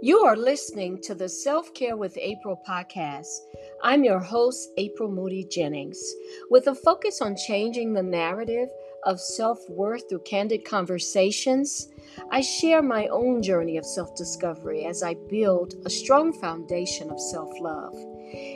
[0.00, 3.26] You are listening to the Self Care with April podcast.
[3.82, 6.00] I'm your host, April Moody Jennings,
[6.50, 8.68] with a focus on changing the narrative
[9.06, 11.88] of self worth through candid conversations.
[12.30, 17.20] I share my own journey of self discovery as I build a strong foundation of
[17.20, 17.96] self love.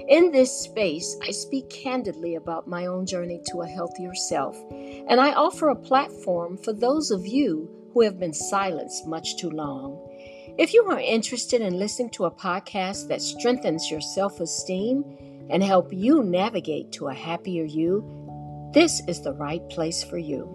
[0.09, 5.21] In this space, I speak candidly about my own journey to a healthier self, and
[5.21, 10.12] I offer a platform for those of you who have been silenced much too long.
[10.59, 15.03] If you are interested in listening to a podcast that strengthens your self esteem
[15.49, 20.47] and help you navigate to a happier you, this is the right place for you.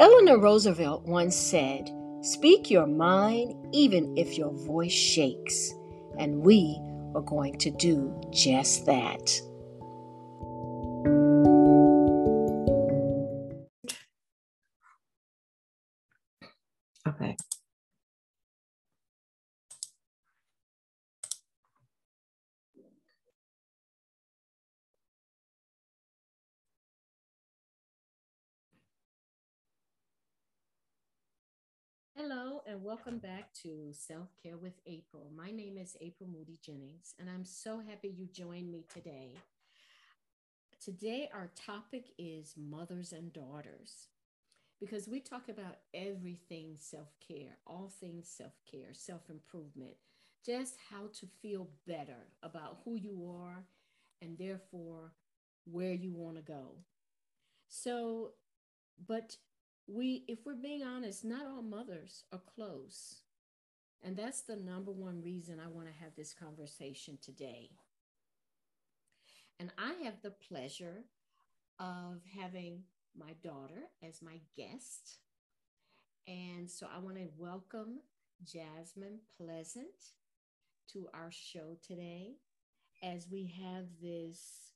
[0.00, 1.88] Eleanor Roosevelt once said,
[2.22, 5.72] Speak your mind even if your voice shakes.
[6.18, 6.76] And we
[7.14, 9.40] are going to do just that.
[32.90, 35.30] Welcome back to Self Care with April.
[35.36, 39.36] My name is April Moody Jennings, and I'm so happy you joined me today.
[40.84, 44.08] Today, our topic is mothers and daughters
[44.80, 49.94] because we talk about everything self care, all things self care, self improvement,
[50.44, 53.62] just how to feel better about who you are
[54.20, 55.12] and therefore
[55.64, 56.70] where you want to go.
[57.68, 58.32] So,
[59.06, 59.36] but
[59.92, 63.22] we, if we're being honest, not all mothers are close.
[64.02, 67.70] And that's the number one reason I want to have this conversation today.
[69.58, 71.04] And I have the pleasure
[71.78, 72.84] of having
[73.18, 75.18] my daughter as my guest.
[76.26, 78.00] And so I want to welcome
[78.44, 79.86] Jasmine Pleasant
[80.92, 82.36] to our show today
[83.02, 84.72] as we have this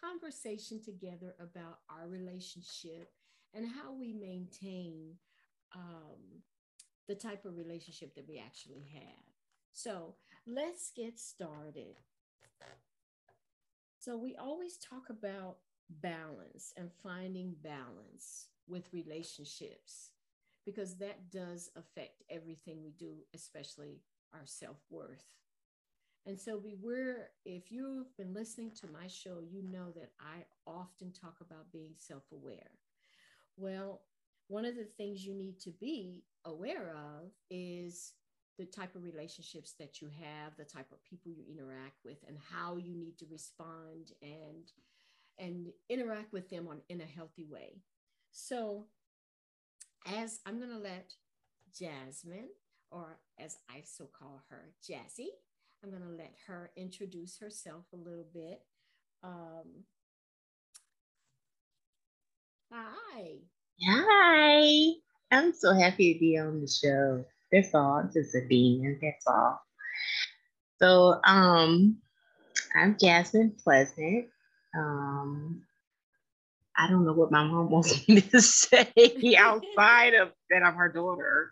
[0.00, 3.10] conversation together about our relationship
[3.54, 5.14] and how we maintain
[5.74, 6.42] um,
[7.08, 9.24] the type of relationship that we actually have.
[9.72, 11.96] So let's get started.
[13.98, 15.58] So, we always talk about
[15.90, 20.10] balance and finding balance with relationships
[20.64, 24.02] because that does affect everything we do, especially
[24.32, 25.24] our self worth.
[26.26, 30.44] And so we were, if you've been listening to my show, you know that I
[30.66, 32.70] often talk about being self aware.
[33.56, 34.02] Well,
[34.48, 38.12] one of the things you need to be aware of is
[38.58, 42.38] the type of relationships that you have, the type of people you interact with, and
[42.50, 44.70] how you need to respond and
[45.38, 47.82] and interact with them on in a healthy way.
[48.30, 48.86] So,
[50.06, 51.12] as I'm going to let
[51.78, 52.48] Jasmine,
[52.90, 55.28] or as I so call her, Jazzy,
[55.82, 58.62] I'm going to let her introduce herself a little bit.
[59.22, 59.84] Um,
[62.72, 63.36] Hi.
[63.82, 64.90] Hi.
[65.30, 67.24] I'm so happy to be on the show.
[67.52, 67.92] That's all.
[67.98, 68.98] I'm just a demon.
[69.00, 69.60] That's all.
[70.78, 71.98] So, um,
[72.74, 74.26] I'm Jasmine Pleasant.
[74.76, 75.62] Um,
[76.76, 78.90] I don't know what my mom wants me to say
[79.38, 81.50] outside of that I'm her daughter.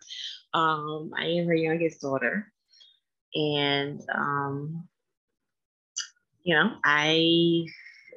[0.53, 2.51] Um, I am her youngest daughter.
[3.33, 4.87] And um,
[6.43, 7.65] you know, I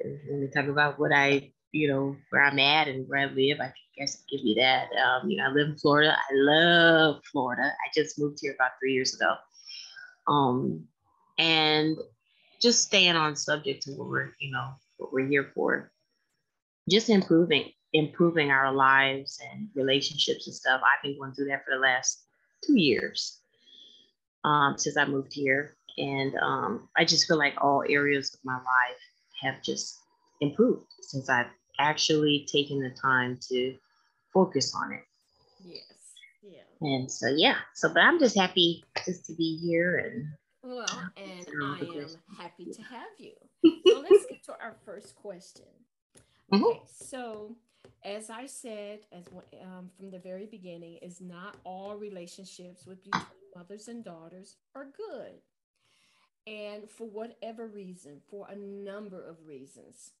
[0.05, 3.59] let me talk about what I you know, where I'm at and where I live.
[3.59, 4.87] I guess give you that.
[4.93, 6.15] Um, you know, I live in Florida.
[6.15, 7.63] I love Florida.
[7.63, 9.35] I just moved here about three years ago.
[10.27, 10.85] Um,
[11.37, 11.97] and
[12.61, 15.91] just staying on subject to what we're, you know, what we're here for.
[16.89, 20.81] Just improving, improving our lives and relationships and stuff.
[20.83, 22.25] I've been going through that for the last
[22.65, 23.39] two years
[24.43, 25.75] um, since I moved here.
[25.97, 29.01] And um, I just feel like all areas of my life
[29.41, 29.99] have just
[30.41, 31.47] improved since I've
[31.79, 33.75] actually taken the time to
[34.33, 35.03] focus on it.
[35.63, 35.83] Yes.
[36.41, 36.61] Yeah.
[36.81, 40.27] And so yeah, so but I'm just happy just to be here and
[40.61, 40.85] well,
[41.17, 43.33] and I am happy to have you.
[43.63, 45.65] So let's get to our first question.
[46.51, 46.65] Mm-hmm.
[46.65, 47.55] Okay, so
[48.03, 49.25] as I said, as
[49.61, 53.23] um, from the very beginning, is not all relationships with between
[53.55, 55.33] mothers and daughters are good,
[56.47, 60.13] and for whatever reason, for a number of reasons,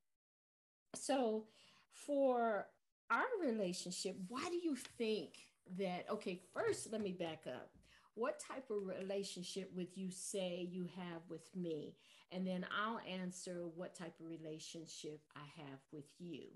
[0.95, 1.45] so
[1.93, 2.67] for
[3.09, 5.31] our relationship, why do you think
[5.77, 6.05] that?
[6.11, 7.69] Okay, first, let me back up.
[8.15, 11.95] What type of relationship would you say you have with me?
[12.31, 16.47] And then I'll answer what type of relationship I have with you.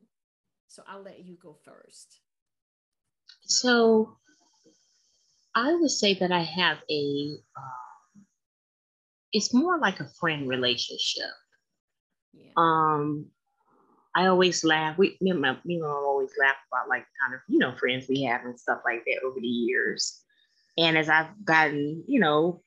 [0.68, 2.20] So I'll let you go first.
[3.44, 4.18] So
[5.56, 8.22] I would say that I have a, uh,
[9.32, 11.32] it's more like a friend relationship.
[12.34, 12.52] Yeah.
[12.58, 13.28] Um,
[14.16, 14.98] I always laugh.
[14.98, 17.74] We, me and my, me and mom always laugh about like kind of, you know,
[17.76, 20.22] friends we have and stuff like that over the years.
[20.78, 22.62] And as I've gotten, you know,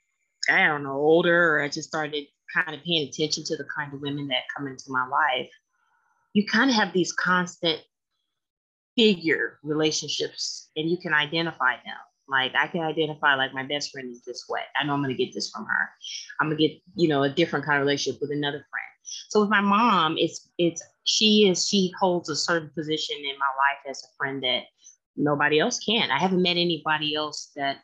[0.50, 3.92] I don't know, older, or I just started kind of paying attention to the kind
[3.92, 5.50] of women that come into my life,
[6.32, 7.80] you kind of have these constant
[8.96, 11.96] figure relationships and you can identify them.
[12.28, 14.62] Like I can identify like my best friend is this way.
[14.80, 15.90] I know I'm gonna get this from her.
[16.40, 18.95] I'm gonna get, you know, a different kind of relationship with another friend.
[19.28, 23.46] So with my mom, it's it's she is she holds a certain position in my
[23.46, 24.64] life as a friend that
[25.16, 26.10] nobody else can.
[26.10, 27.78] I haven't met anybody else that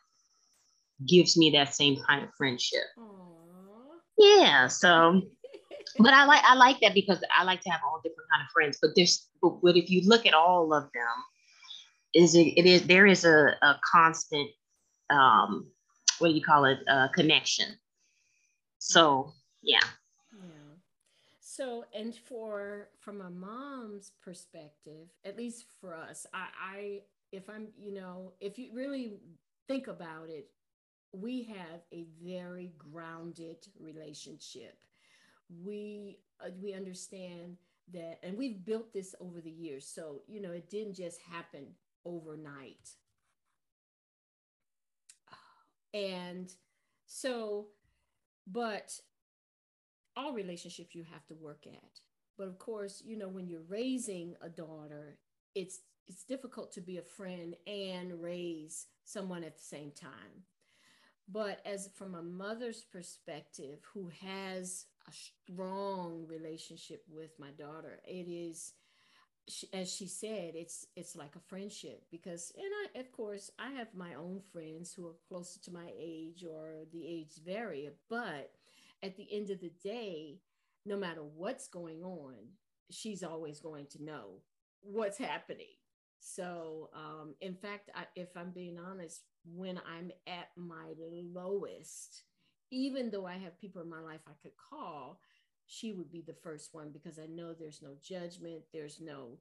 [1.07, 2.83] gives me that same kind of friendship.
[2.97, 3.97] Aww.
[4.17, 4.67] Yeah.
[4.67, 5.21] So
[5.99, 8.51] but I like I like that because I like to have all different kind of
[8.51, 8.79] friends.
[8.81, 11.15] But there's but, but if you look at all of them,
[12.13, 14.49] is it, it is there is a, a constant
[15.09, 15.67] um
[16.19, 17.67] what do you call it uh, connection.
[18.79, 19.79] So yeah.
[19.81, 19.89] Yeah.
[21.55, 26.99] So and for from a mom's perspective, at least for us, I, I
[27.31, 29.19] if I'm you know if you really
[29.67, 30.49] think about it,
[31.11, 34.79] we have a very grounded relationship.
[35.63, 37.57] We uh, we understand
[37.93, 39.85] that and we've built this over the years.
[39.85, 41.67] So you know it didn't just happen
[42.03, 42.89] overnight.
[45.93, 46.51] And
[47.05, 47.67] so
[48.47, 48.99] but
[50.15, 51.99] all relationships you have to work at
[52.37, 55.17] but of course you know when you're raising a daughter
[55.55, 60.43] it's it's difficult to be a friend and raise someone at the same time
[61.31, 67.99] but as from a mother's perspective who has a strong relationship with my daughter.
[68.05, 68.73] It is,
[69.73, 73.93] as she said, it's it's like a friendship because, and I of course I have
[73.93, 78.51] my own friends who are closer to my age or the age vary, but
[79.03, 80.39] at the end of the day,
[80.85, 82.35] no matter what's going on,
[82.91, 84.41] she's always going to know
[84.81, 85.75] what's happening.
[86.19, 92.23] So, um, in fact, I, if I'm being honest, when I'm at my lowest,
[92.71, 95.19] even though I have people in my life I could call,
[95.65, 99.37] she would be the first one because I know there's no judgment, there's no,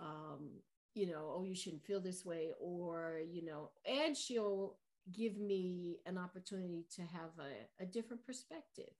[0.00, 0.50] um,
[0.94, 4.76] you know, oh, you shouldn't feel this way, or, you know, and she'll
[5.12, 8.92] give me an opportunity to have a, a different perspective.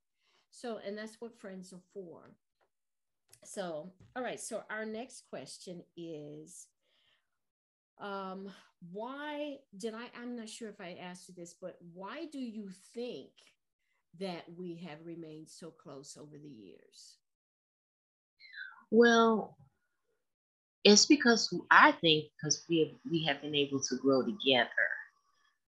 [0.50, 2.32] So, and that's what friends are for.
[3.44, 4.41] So, all right.
[4.41, 6.67] So, our next question is
[8.00, 8.49] um,
[8.93, 10.06] why did I?
[10.20, 13.31] I'm not sure if I asked you this, but why do you think
[14.19, 17.19] that we have remained so close over the years?
[18.91, 19.56] Well,
[20.82, 24.70] it's because I think because we have, we have been able to grow together.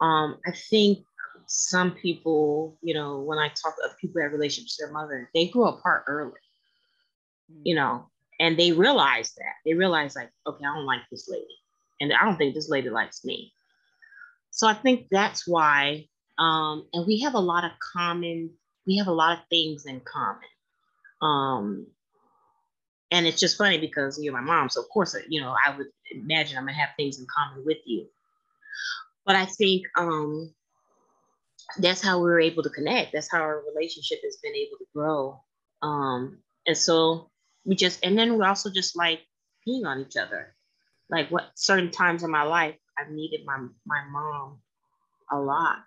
[0.02, 1.06] Um, I think
[1.48, 5.30] some people, you know, when I talk to people that have relationships with their mother,
[5.34, 6.32] they grew apart early,
[7.52, 7.62] mm-hmm.
[7.64, 8.10] you know,
[8.40, 11.56] and they realize that they realize like, okay, I don't like this lady,
[12.02, 13.54] and I don't think this lady likes me.
[14.52, 16.08] So I think that's why
[16.38, 18.52] um, and we have a lot of common,
[18.88, 20.42] we have a lot of things in common.
[21.22, 21.88] Um,
[23.12, 24.70] and it's just funny because you're my mom.
[24.70, 27.78] So of course, you know, I would imagine I'm gonna have things in common with
[27.86, 28.08] you.
[29.26, 30.54] But I think um,
[31.78, 33.14] that's how we were able to connect.
[33.14, 35.42] That's how our relationship has been able to grow.
[35.82, 37.30] Um, and so
[37.66, 39.22] we just, and then we also just like
[39.66, 40.56] being on each other.
[41.10, 44.60] Like what certain times in my life, I've needed my my mom
[45.32, 45.84] a lot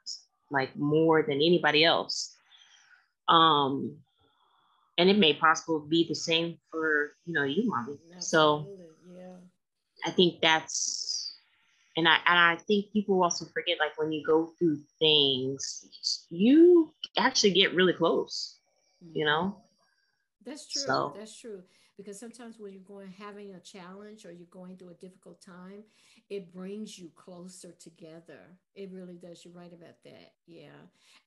[0.51, 2.37] like more than anybody else.
[3.29, 3.99] Um,
[4.99, 7.99] and it may possible be the same for you know you, mommy.
[8.15, 8.21] Absolutely.
[8.21, 8.67] So
[9.17, 9.37] yeah,
[10.07, 11.06] I think that's,
[11.97, 16.93] and I and I think people also forget like when you go through things, you
[17.17, 18.59] actually get really close.
[19.05, 19.19] Mm-hmm.
[19.19, 19.57] You know.
[20.45, 20.83] That's true.
[20.83, 21.63] So, that's true
[21.97, 25.83] because sometimes when you're going having a challenge or you're going through a difficult time
[26.29, 28.41] it brings you closer together
[28.75, 30.79] it really does you're right about that yeah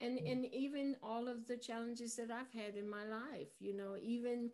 [0.01, 3.95] and and even all of the challenges that i've had in my life you know
[4.01, 4.49] even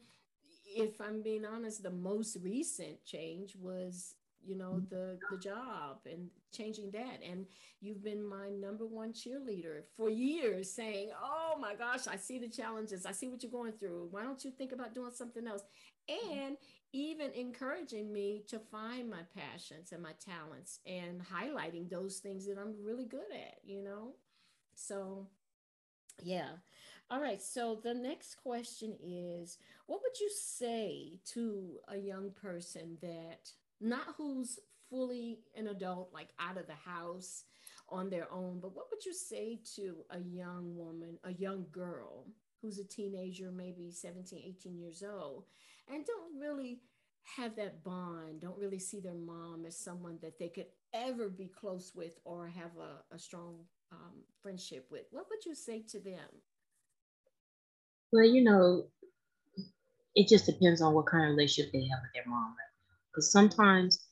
[0.65, 4.15] if i'm being honest the most recent change was
[4.45, 4.95] you know mm-hmm.
[4.95, 7.19] the the job and changing that.
[7.27, 7.45] And
[7.81, 12.49] you've been my number one cheerleader for years saying oh my gosh i see the
[12.49, 13.05] challenges.
[13.05, 14.07] I see what you're going through.
[14.11, 15.63] Why don't you think about doing something else?
[16.09, 16.39] Mm-hmm.
[16.39, 16.57] And
[16.93, 22.57] even encouraging me to find my passions and my talents and highlighting those things that
[22.57, 24.13] i'm really good at you know?
[24.75, 25.27] So
[26.23, 26.49] yeah.
[27.09, 27.41] All right.
[27.41, 34.15] So the next question is what would you say to a young person that not
[34.17, 37.43] who's fully an adult, like out of the house,
[37.89, 38.59] on their own.
[38.61, 42.27] But what would you say to a young woman, a young girl
[42.61, 45.45] who's a teenager, maybe 17, 18 years old,
[45.87, 46.79] and don't really
[47.37, 51.47] have that bond, don't really see their mom as someone that they could ever be
[51.47, 53.57] close with or have a, a strong
[53.91, 55.05] um, friendship with?
[55.11, 56.29] What would you say to them?
[58.11, 58.85] Well, you know,
[60.15, 62.55] it just depends on what kind of relationship they have with their mom.
[63.15, 64.05] Because sometimes,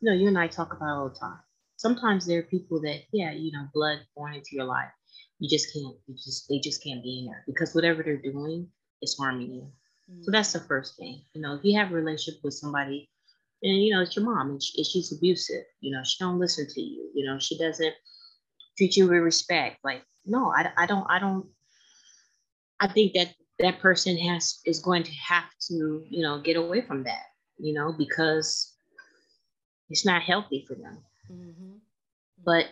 [0.00, 1.38] you know, you and I talk about all the time.
[1.76, 4.90] Sometimes there are people that, yeah, you know, blood born into your life.
[5.38, 8.68] You just can't, you just, they just can't be in there because whatever they're doing
[9.00, 9.62] is harming you.
[10.10, 10.24] Mm-hmm.
[10.24, 11.22] So that's the first thing.
[11.32, 13.08] You know, if you have a relationship with somebody
[13.62, 16.66] and, you know, it's your mom and, she, she's abusive, you know, she don't listen
[16.68, 17.94] to you, you know, she doesn't
[18.76, 19.78] treat you with respect.
[19.82, 21.46] Like, no, I, I don't, I don't,
[22.78, 26.80] I think that that person has is going to have to you know get away
[26.80, 27.29] from that
[27.60, 28.74] you know because
[29.88, 30.98] it's not healthy for them
[31.30, 31.76] mm-hmm.
[32.44, 32.66] but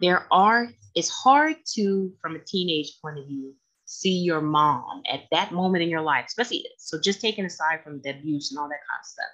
[0.00, 3.54] there are it's hard to from a teenage point of view
[3.86, 8.00] see your mom at that moment in your life especially so just taking aside from
[8.02, 9.26] the abuse and all that kind of stuff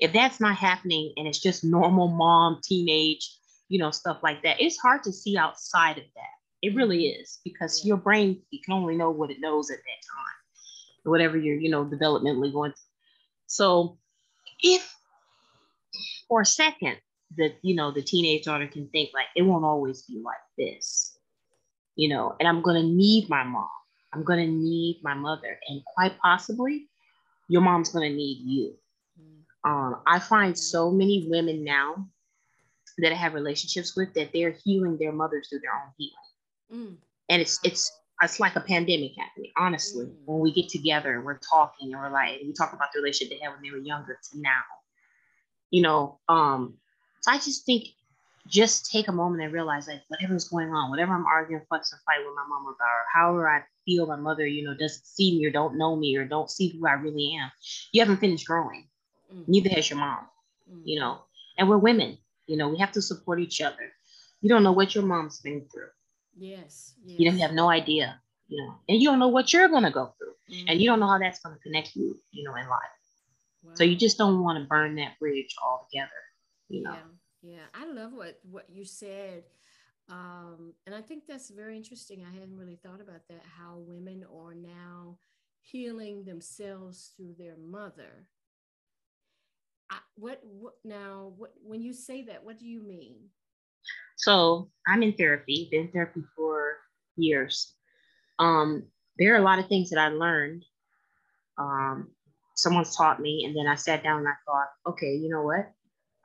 [0.00, 4.60] if that's not happening and it's just normal mom teenage you know stuff like that
[4.60, 7.22] it's hard to see outside of that it really mm-hmm.
[7.22, 7.88] is because yeah.
[7.88, 10.34] your brain you can only know what it knows at that time
[11.04, 12.90] whatever you're, you know, developmentally going through.
[13.46, 13.98] So
[14.60, 14.94] if
[16.28, 16.96] for a second
[17.36, 21.18] that, you know, the teenage daughter can think like, it won't always be like this,
[21.96, 23.68] you know, and I'm going to need my mom.
[24.12, 25.58] I'm going to need my mother.
[25.68, 26.88] And quite possibly,
[27.48, 28.74] your mom's going to need you.
[29.20, 29.70] Mm.
[29.70, 32.08] Um, I find so many women now
[32.98, 36.90] that I have relationships with that they're healing their mothers through their own healing.
[36.90, 36.96] Mm.
[37.28, 37.90] And it's it's
[38.22, 40.06] it's like a pandemic happening, honestly.
[40.06, 40.14] Mm.
[40.24, 43.38] When we get together and we're talking and we're like, we talk about the relationship
[43.38, 44.62] they had when they were younger to now.
[45.70, 46.78] You know, um,
[47.22, 47.88] so I just think
[48.46, 52.00] just take a moment and realize like whatever's going on, whatever I'm arguing, fuss and
[52.02, 55.38] fight with my mom about, or however I feel my mother, you know, doesn't see
[55.38, 57.50] me or don't know me or don't see who I really am.
[57.92, 58.88] You haven't finished growing.
[59.34, 59.48] Mm.
[59.48, 60.26] Neither has your mom,
[60.70, 60.82] mm.
[60.84, 61.22] you know,
[61.56, 63.92] and we're women, you know, we have to support each other.
[64.42, 65.88] You don't know what your mom's been through.
[66.36, 67.18] Yes, yes.
[67.18, 70.14] You don't have no idea, you know, and you don't know what you're gonna go
[70.18, 70.68] through, mm-hmm.
[70.68, 72.80] and you don't know how that's gonna connect you, you know, in life.
[73.62, 73.72] Wow.
[73.74, 76.10] So you just don't want to burn that bridge altogether,
[76.68, 76.92] you know.
[77.42, 77.66] Yeah, yeah.
[77.74, 79.44] I love what what you said.
[80.10, 82.24] Um, and I think that's very interesting.
[82.24, 85.16] I hadn't really thought about that, how women are now
[85.62, 88.26] healing themselves through their mother.
[89.88, 93.16] I, what, what now, what, when you say that, what do you mean?
[94.16, 96.78] So I'm in therapy, been in therapy for
[97.16, 97.74] years.
[98.38, 98.84] Um,
[99.18, 100.64] there are a lot of things that I learned.
[101.58, 102.08] Um,
[102.56, 105.72] someone's taught me, and then I sat down and I thought, okay, you know what?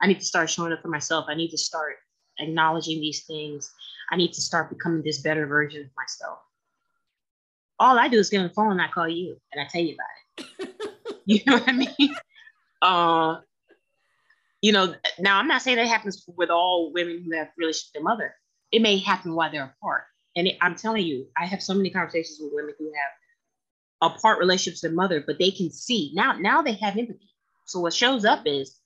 [0.00, 1.26] I need to start showing up for myself.
[1.28, 1.96] I need to start
[2.38, 3.72] acknowledging these things.
[4.10, 6.38] I need to start becoming this better version of myself.
[7.78, 9.82] All I do is get on the phone and I call you and I tell
[9.82, 10.74] you about it.
[11.24, 11.90] you know what I mean?
[12.82, 13.36] Uh,
[14.60, 17.92] you know, now I'm not saying that happens with all women who have relationship with
[17.94, 18.34] their mother.
[18.72, 20.04] It may happen while they're apart.
[20.36, 24.38] And it, I'm telling you, I have so many conversations with women who have apart
[24.38, 26.32] relationships with their mother, but they can see now.
[26.32, 27.30] Now they have empathy.
[27.66, 28.78] So what shows up is,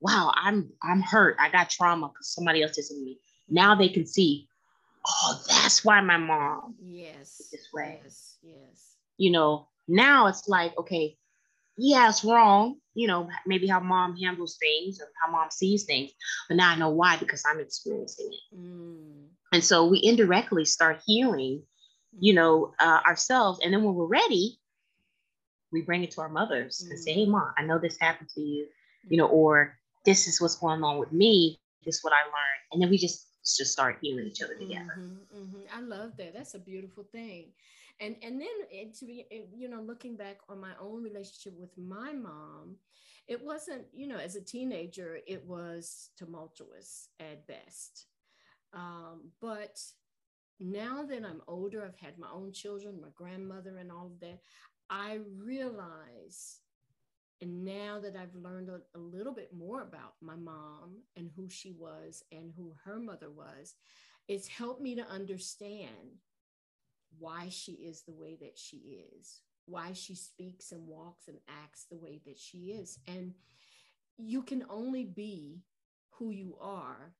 [0.00, 1.36] wow, I'm I'm hurt.
[1.38, 3.18] I got trauma because somebody else did to me.
[3.48, 4.48] Now they can see,
[5.06, 6.74] oh, that's why my mom.
[6.82, 7.48] Yes.
[7.50, 8.00] This way.
[8.02, 8.36] Yes.
[8.42, 8.94] Yes.
[9.16, 11.16] You know, now it's like, okay,
[11.78, 16.10] yeah, it's wrong, you know, maybe how mom handles things or how mom sees things,
[16.48, 18.56] but now I know why because I'm experiencing it.
[18.56, 19.28] Mm.
[19.52, 21.62] And so we indirectly start healing,
[22.18, 23.60] you know, uh, ourselves.
[23.62, 24.58] And then when we're ready,
[25.70, 26.90] we bring it to our mothers mm.
[26.90, 28.66] and say, hey, mom, I know this happened to you,
[29.08, 31.60] you know, or this is what's going on with me.
[31.84, 32.62] This is what I learned.
[32.72, 34.98] And then we just just start healing each other together.
[34.98, 35.76] Mm-hmm, mm-hmm.
[35.76, 36.34] I love that.
[36.34, 37.52] That's a beautiful thing
[38.00, 39.26] and and then it, to be
[39.56, 42.76] you know looking back on my own relationship with my mom
[43.26, 48.06] it wasn't you know as a teenager it was tumultuous at best
[48.72, 49.80] um, but
[50.60, 54.38] now that i'm older i've had my own children my grandmother and all of that
[54.90, 56.60] i realize
[57.40, 61.48] and now that I've learned a, a, little bit more about my mom and who
[61.48, 63.74] she was and who her mother was,
[64.26, 66.18] it's helped me to understand
[67.18, 71.86] why she is the way that she is, why she speaks and walks and acts
[71.90, 72.98] the way that she is.
[73.06, 73.34] And
[74.16, 75.62] you can only be
[76.10, 77.14] who you are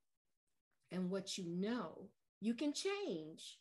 [0.90, 2.08] and what you know.
[2.40, 3.58] You can change,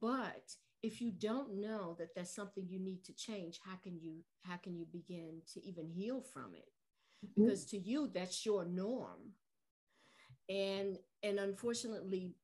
[0.00, 4.24] but if you don't know that that's something you need to change, how can you
[4.42, 6.70] how can you begin to even heal from it?
[7.24, 7.44] Mm-hmm.
[7.44, 9.32] Because to you that's your norm.
[10.48, 12.36] And and unfortunately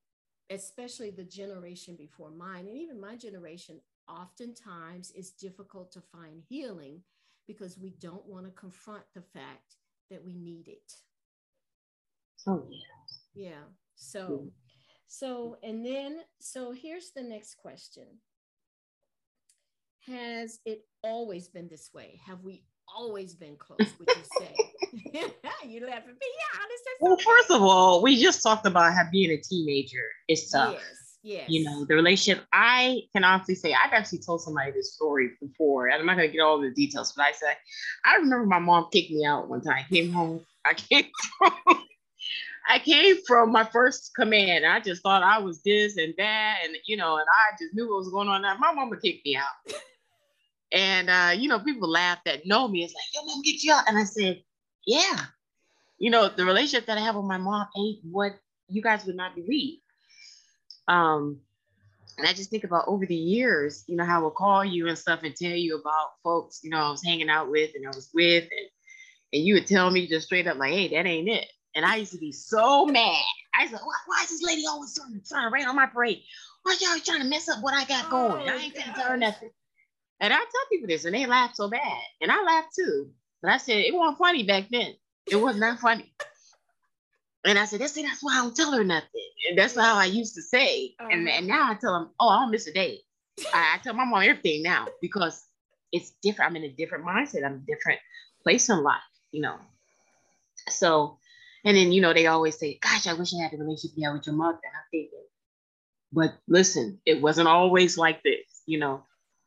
[0.51, 7.01] especially the generation before mine, and even my generation, oftentimes is difficult to find healing
[7.47, 9.77] because we don't want to confront the fact
[10.11, 10.93] that we need it.
[12.47, 13.49] Oh yeah.
[13.49, 13.63] Yeah.
[13.97, 14.49] So,
[15.19, 18.05] so, and then, so here's the next question.
[20.07, 22.21] Has it always been this way?
[22.27, 24.55] Have we always been close, would you say?
[25.69, 26.19] you laughing me?
[26.21, 26.61] Yeah,
[27.01, 30.75] well, first of all, we just talked about how being a teenager is tough.
[30.75, 31.19] Yes.
[31.23, 31.49] Yes.
[31.49, 35.87] You know, the relationship, I can honestly say, I've actually told somebody this story before,
[35.87, 37.57] and I'm not going to get all the details, but I said,
[38.05, 39.77] I remember my mom kicked me out one time.
[39.79, 41.07] I came home, I came
[41.39, 41.53] from,
[42.67, 44.65] I came from my first command.
[44.65, 47.89] I just thought I was this and that, and, you know, and I just knew
[47.89, 48.43] what was going on.
[48.43, 49.75] That my mama kicked me out.
[50.73, 52.83] And uh, you know, people laugh that know me.
[52.85, 53.85] It's like, your mom get you out.
[53.87, 54.43] And I said,
[54.87, 55.21] Yeah.
[55.99, 58.33] You know, the relationship that I have with my mom ain't what
[58.69, 59.79] you guys would not believe.
[60.89, 61.41] Um,
[62.19, 64.89] and I just think about over the years, you know, how I will call you
[64.89, 67.87] and stuff and tell you about folks, you know, I was hanging out with and
[67.87, 68.69] I was with, and,
[69.33, 71.47] and you would tell me just straight up, like, hey, that ain't it.
[71.75, 73.23] And I used to be so mad.
[73.55, 76.23] I like, why, why is this lady always trying, trying to rain on my parade?
[76.63, 78.49] Why y'all trying to mess up what I got going?
[78.49, 79.51] Oh, I ain't gonna tell her nothing.
[80.21, 83.11] And I tell people this, and they laugh so bad, and I laugh too.
[83.43, 84.95] But I said it wasn't funny back then.
[85.27, 86.13] It was not funny.
[87.45, 89.09] And I said, that's, that's why I don't tell her nothing.
[89.49, 90.95] And that's how I used to say.
[90.99, 91.11] Uh-huh.
[91.13, 93.01] And, and now I tell them, oh, I don't miss a day.
[93.53, 95.45] I, I, tell my mom everything now because
[95.93, 96.51] it's different.
[96.51, 97.45] I'm in a different mindset.
[97.45, 98.01] I'm a different
[98.43, 99.03] place in life,
[99.33, 99.57] you know.
[100.71, 101.19] So,
[101.65, 104.07] and then, you know, they always say, gosh, I wish I had a relationship you
[104.07, 104.59] had with your mother.
[104.63, 105.25] And I'm thinking,
[106.13, 109.03] but listen, it wasn't always like this, you know.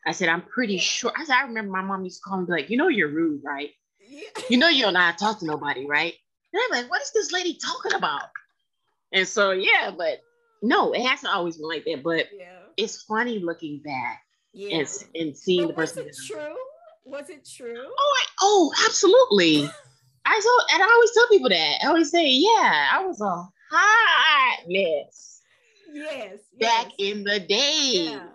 [0.05, 0.81] I said, I'm pretty yeah.
[0.81, 1.12] sure.
[1.15, 3.41] I said, I remember my mom used to call me like, you know, you're rude,
[3.43, 3.71] right?
[4.00, 4.21] Yeah.
[4.50, 6.13] You know, you don't know how to talk to nobody, right?
[6.53, 8.24] And I'm like, what is this lady talking about?
[9.12, 10.21] And so, yeah, but
[10.62, 12.03] no, it hasn't always been like that.
[12.03, 12.60] But yeah.
[12.77, 14.21] it's funny looking back
[14.53, 14.77] yeah.
[14.77, 16.06] and, and seeing but the person.
[16.06, 16.56] Was it true?
[17.06, 17.86] Was it true?
[17.86, 19.69] Oh, I, oh, absolutely.
[20.27, 21.77] I so, and I always tell people that.
[21.83, 25.41] I always say, yeah, I was a hot mess.
[25.93, 26.39] Yes.
[26.59, 27.15] Back yes.
[27.15, 28.09] in the day.
[28.11, 28.27] Yeah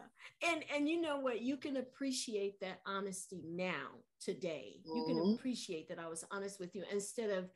[0.43, 3.89] and and you know what you can appreciate that honesty now
[4.21, 4.97] today mm-hmm.
[4.97, 5.35] you can mm-hmm.
[5.35, 7.51] appreciate that i was honest with you instead of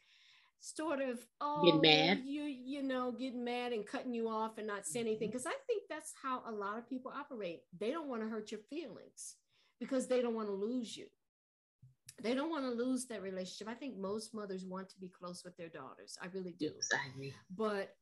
[0.59, 4.67] sort of oh get mad you you know getting mad and cutting you off and
[4.67, 5.51] not saying anything because mm-hmm.
[5.51, 8.61] i think that's how a lot of people operate they don't want to hurt your
[8.71, 9.37] feelings
[9.79, 11.07] because they don't want to lose you
[12.23, 15.43] they don't want to lose that relationship i think most mothers want to be close
[15.45, 17.33] with their daughters i really do exactly.
[17.57, 17.97] but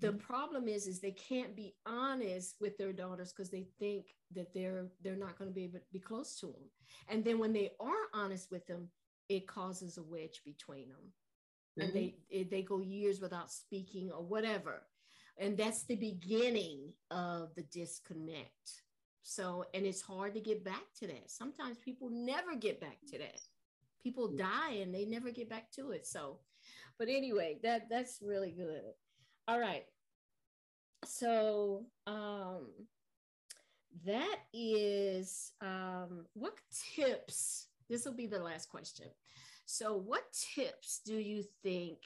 [0.00, 0.18] the mm-hmm.
[0.18, 4.86] problem is is they can't be honest with their daughters because they think that they're
[5.02, 6.62] they're not going to be able to be close to them
[7.08, 8.88] and then when they are honest with them
[9.28, 11.82] it causes a wedge between them mm-hmm.
[11.82, 12.48] and they mm-hmm.
[12.50, 14.82] they go years without speaking or whatever
[15.38, 18.82] and that's the beginning of the disconnect
[19.22, 23.18] so and it's hard to get back to that sometimes people never get back to
[23.18, 23.40] that
[24.02, 26.38] people die and they never get back to it so
[26.98, 28.82] but anyway that that's really good
[29.48, 29.84] all right.
[31.04, 32.68] So um,
[34.06, 36.54] that is um, what
[36.94, 37.66] tips?
[37.88, 39.06] This will be the last question.
[39.66, 40.22] So, what
[40.54, 41.98] tips do you think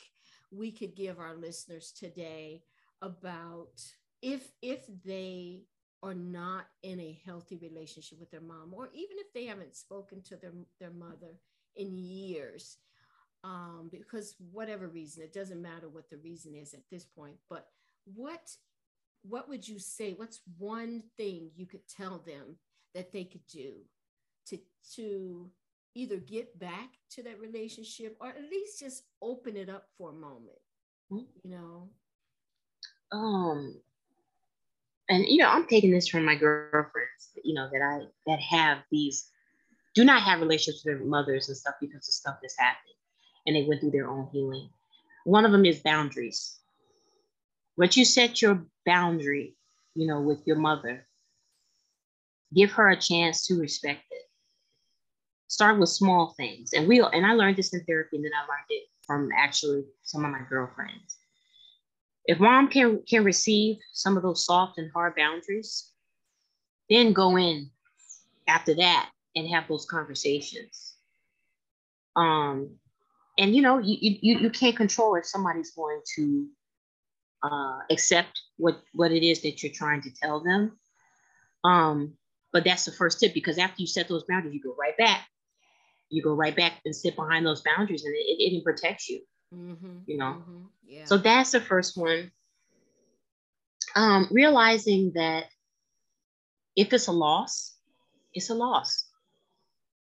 [0.50, 2.62] we could give our listeners today
[3.02, 3.82] about
[4.22, 5.62] if if they
[6.06, 10.22] are not in a healthy relationship with their mom, or even if they haven't spoken
[10.22, 11.38] to their their mother
[11.74, 12.78] in years?
[13.44, 17.36] um, because whatever reason, it doesn't matter what the reason is at this point.
[17.48, 17.68] But
[18.14, 18.50] what
[19.22, 20.14] what would you say?
[20.14, 22.56] What's one thing you could tell them
[22.94, 23.74] that they could do
[24.48, 24.58] to
[24.94, 25.50] to
[25.94, 30.14] either get back to that relationship or at least just open it up for a
[30.14, 30.58] moment?
[31.12, 31.24] Mm-hmm.
[31.44, 31.88] You know.
[33.12, 33.76] Um
[35.08, 38.78] and you know i'm taking this from my girlfriends you know that i that have
[38.90, 39.30] these
[39.94, 42.96] do not have relationships with their mothers and stuff because of stuff that's happened
[43.46, 44.68] and they went through their own healing.
[45.24, 46.58] One of them is boundaries.
[47.76, 49.54] Once you set your boundary,
[49.94, 51.06] you know, with your mother,
[52.54, 54.22] give her a chance to respect it.
[55.48, 56.72] Start with small things.
[56.72, 59.84] And we and I learned this in therapy, and then I learned it from actually
[60.02, 61.15] some of my girlfriends.
[62.26, 65.92] If mom can can receive some of those soft and hard boundaries,
[66.90, 67.70] then go in
[68.48, 70.94] after that and have those conversations.
[72.16, 72.76] Um,
[73.38, 76.48] and you know you, you you can't control if somebody's going to
[77.42, 80.78] uh, accept what what it is that you're trying to tell them.
[81.64, 82.14] Um
[82.52, 85.26] but that's the first tip because after you set those boundaries you go right back.
[86.08, 89.20] You go right back and sit behind those boundaries and it, it, it protects you
[89.54, 91.04] mm-hmm, you know mm-hmm, yeah.
[91.04, 92.30] so that's the first one
[93.96, 95.44] um, realizing that
[96.76, 97.74] if it's a loss,
[98.34, 99.06] it's a loss.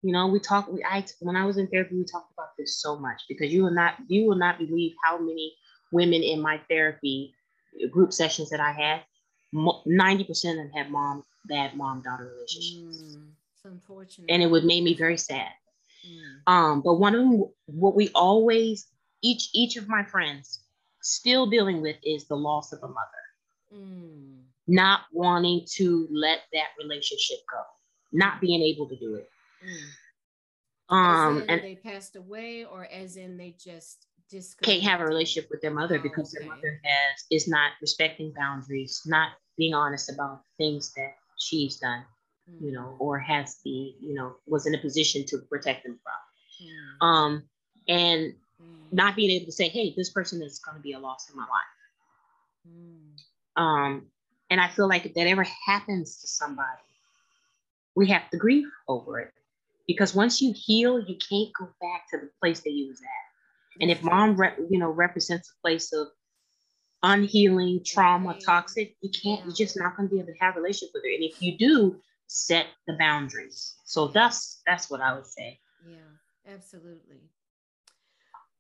[0.04, 0.72] You know, we talk.
[0.72, 3.64] We I when I was in therapy, we talked about this so much because you
[3.64, 5.54] will not you will not believe how many
[5.92, 7.34] women in my therapy
[7.92, 9.02] group sessions that I had.
[9.86, 13.18] Ninety percent of them had mom bad mom daughter relationships.
[13.18, 15.52] Mm, it's unfortunate, and it would make me very sad.
[16.08, 16.52] Mm.
[16.52, 18.88] Um, but one of them, what we always
[19.22, 20.62] each each of my friends
[21.02, 23.24] still dealing with is the loss of a mother.
[23.74, 24.42] Mm.
[24.68, 27.62] Not wanting to let that relationship go,
[28.12, 29.30] not being able to do it.
[29.66, 30.96] Mm.
[30.96, 34.06] Um, and they passed away, or as in they just
[34.62, 36.46] can't have a relationship with their mother oh, because okay.
[36.46, 42.04] their mother has is not respecting boundaries, not being honest about things that she's done,
[42.50, 42.62] mm.
[42.62, 43.00] you know, mm.
[43.00, 46.68] or has the you know was in a position to protect them from.
[46.68, 47.06] Mm.
[47.06, 47.44] Um,
[47.88, 48.34] and.
[48.92, 51.36] Not being able to say, hey, this person is going to be a loss in
[51.36, 52.68] my life.
[52.68, 53.62] Mm.
[53.62, 54.06] Um,
[54.50, 56.82] and I feel like if that ever happens to somebody,
[57.96, 59.34] we have to grieve over it
[59.88, 63.82] because once you heal, you can't go back to the place that you was at.
[63.82, 66.08] And if mom, rep, you know, represents a place of
[67.04, 69.46] unhealing trauma, toxic, you can't.
[69.46, 71.10] You're just not going to be able to have a relationship with her.
[71.10, 73.76] And if you do, set the boundaries.
[73.86, 75.60] So that's that's what I would say.
[75.88, 77.22] Yeah, absolutely.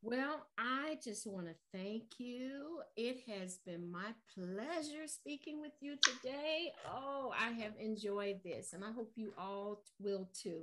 [0.01, 2.79] Well, I just want to thank you.
[2.95, 6.71] It has been my pleasure speaking with you today.
[6.89, 10.61] Oh, I have enjoyed this, and I hope you all will too.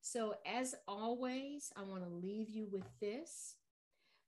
[0.00, 3.56] So, as always, I want to leave you with this.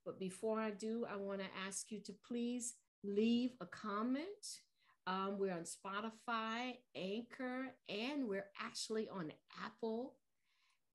[0.05, 2.73] But before I do, I want to ask you to please
[3.05, 4.59] leave a comment.
[5.07, 9.31] Um, we're on Spotify, Anchor, and we're actually on
[9.65, 10.15] Apple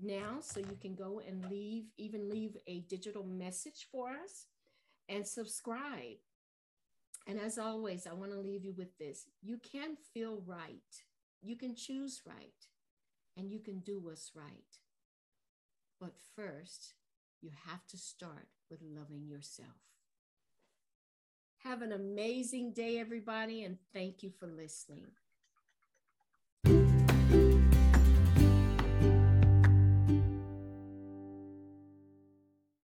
[0.00, 0.38] now.
[0.40, 4.46] So you can go and leave, even leave a digital message for us
[5.08, 6.18] and subscribe.
[7.26, 11.02] And as always, I want to leave you with this you can feel right,
[11.42, 12.68] you can choose right,
[13.36, 14.78] and you can do what's right.
[16.00, 16.94] But first,
[17.40, 19.68] you have to start with loving yourself.
[21.58, 25.06] Have an amazing day, everybody, and thank you for listening.